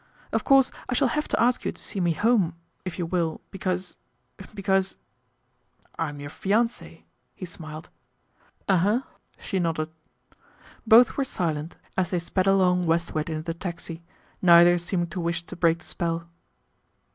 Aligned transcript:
Of 0.33 0.43
course 0.43 0.71
I 0.89 0.95
shall 0.95 1.09
have 1.09 1.27
to 1.27 1.39
ask 1.39 1.63
you 1.63 1.71
to 1.71 1.79
see 1.79 1.99
me 1.99 2.13
home, 2.13 2.55
if 2.85 2.97
you 2.97 3.05
will, 3.05 3.39
because 3.51 3.97
because" 4.55 4.97
"I'm 5.99 6.19
your 6.19 6.31
fiance," 6.31 7.05
he 7.35 7.45
smiled." 7.45 7.89
Ummm," 8.67 9.03
she 9.37 9.59
nodded. 9.59 9.91
Both 10.87 11.17
were 11.17 11.23
silent 11.23 11.75
as 11.95 12.09
they 12.09 12.17
sped 12.17 12.47
along 12.47 12.87
westward 12.87 13.29
in 13.29 13.43
the 13.43 13.53
taxi, 13.53 14.01
neither 14.41 14.79
seeming 14.79 15.05
to 15.09 15.19
wish 15.21 15.43
to 15.43 15.55
break 15.55 15.77
the 15.77 15.85
spell. 15.85 16.27